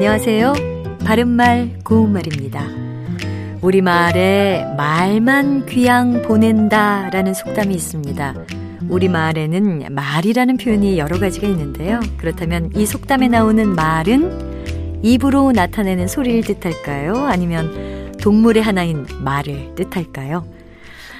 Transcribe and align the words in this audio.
안녕하세요. 0.00 0.54
바른말 1.04 1.80
고운말입니다. 1.84 2.66
우리말에 3.60 4.64
말만 4.74 5.66
귀양 5.66 6.22
보낸다 6.22 7.10
라는 7.10 7.34
속담이 7.34 7.74
있습니다. 7.74 8.34
우리말에는 8.88 9.88
말이라는 9.90 10.56
표현이 10.56 10.98
여러 10.98 11.18
가지가 11.18 11.46
있는데요. 11.48 12.00
그렇다면 12.16 12.70
이 12.74 12.86
속담에 12.86 13.28
나오는 13.28 13.68
말은 13.74 15.02
입으로 15.02 15.52
나타내는 15.52 16.08
소리를 16.08 16.44
뜻할까요? 16.44 17.26
아니면 17.26 18.16
동물의 18.22 18.62
하나인 18.62 19.04
말을 19.22 19.74
뜻할까요? 19.74 20.46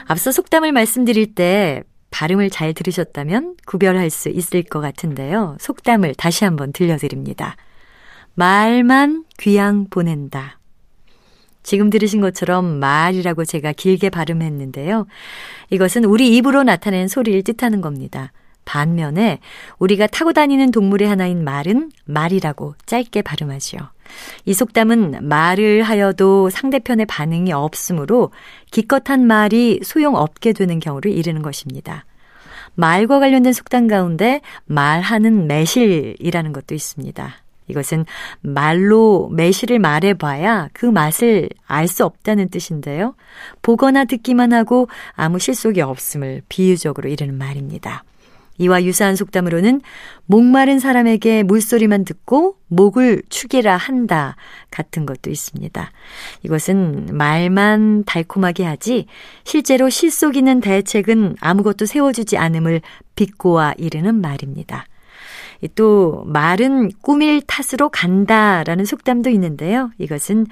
앞서 0.06 0.32
속담을 0.32 0.72
말씀드릴 0.72 1.34
때 1.34 1.82
발음을 2.10 2.48
잘 2.48 2.72
들으셨다면 2.72 3.56
구별할 3.66 4.08
수 4.08 4.30
있을 4.30 4.62
것 4.62 4.80
같은데요. 4.80 5.58
속담을 5.60 6.14
다시 6.14 6.46
한번 6.46 6.72
들려드립니다. 6.72 7.56
말만 8.34 9.24
귀양 9.38 9.86
보낸다. 9.88 10.58
지금 11.62 11.90
들으신 11.90 12.20
것처럼 12.20 12.78
말이라고 12.78 13.44
제가 13.44 13.72
길게 13.72 14.10
발음했는데요. 14.10 15.06
이것은 15.70 16.04
우리 16.04 16.36
입으로 16.36 16.62
나타낸 16.62 17.06
소리를 17.06 17.42
뜻하는 17.42 17.80
겁니다. 17.80 18.32
반면에 18.64 19.40
우리가 19.78 20.06
타고 20.06 20.32
다니는 20.32 20.70
동물의 20.70 21.08
하나인 21.08 21.44
말은 21.44 21.90
말이라고 22.04 22.74
짧게 22.86 23.22
발음하지요. 23.22 23.80
이 24.44 24.54
속담은 24.54 25.28
말을 25.28 25.82
하여도 25.82 26.50
상대편의 26.50 27.06
반응이 27.06 27.52
없으므로 27.52 28.30
기껏한 28.70 29.26
말이 29.26 29.80
소용없게 29.82 30.52
되는 30.52 30.78
경우를 30.80 31.12
이르는 31.12 31.42
것입니다. 31.42 32.04
말과 32.74 33.18
관련된 33.18 33.52
속담 33.52 33.88
가운데 33.88 34.40
말하는 34.66 35.46
매실이라는 35.46 36.52
것도 36.52 36.74
있습니다. 36.74 37.34
이것은 37.70 38.04
말로 38.40 39.28
매실을 39.32 39.78
말해봐야 39.78 40.68
그 40.72 40.86
맛을 40.86 41.48
알 41.66 41.88
수 41.88 42.04
없다는 42.04 42.50
뜻인데요. 42.50 43.14
보거나 43.62 44.04
듣기만 44.04 44.52
하고 44.52 44.88
아무 45.12 45.38
실속이 45.38 45.80
없음을 45.80 46.42
비유적으로 46.48 47.08
이르는 47.08 47.36
말입니다. 47.36 48.04
이와 48.58 48.84
유사한 48.84 49.16
속담으로는 49.16 49.80
목마른 50.26 50.78
사람에게 50.78 51.42
물소리만 51.44 52.04
듣고 52.04 52.56
목을 52.68 53.22
축이라 53.30 53.76
한다 53.76 54.36
같은 54.70 55.06
것도 55.06 55.30
있습니다. 55.30 55.90
이것은 56.42 57.08
말만 57.10 58.04
달콤하게 58.04 58.64
하지 58.64 59.06
실제로 59.44 59.88
실속 59.88 60.36
있는 60.36 60.60
대책은 60.60 61.36
아무것도 61.40 61.86
세워주지 61.86 62.36
않음을 62.36 62.82
비꼬아 63.16 63.74
이르는 63.78 64.20
말입니다. 64.20 64.84
또 65.68 66.24
말은 66.26 66.90
꾸밀 67.02 67.42
탓으로 67.42 67.88
간다라는 67.88 68.84
속담도 68.84 69.30
있는데요. 69.30 69.90
이것은 69.98 70.46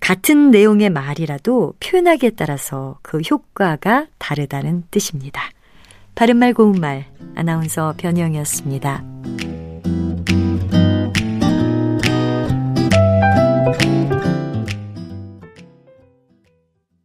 같은 0.00 0.50
내용의 0.50 0.90
말이라도 0.90 1.74
표현하기에 1.80 2.30
따라서 2.30 2.98
그 3.02 3.18
효과가 3.18 4.06
다르다는 4.18 4.84
뜻입니다. 4.90 5.42
바른말 6.14 6.54
고운말 6.54 7.06
아나운서 7.34 7.94
변희영이었습니다. 7.98 9.04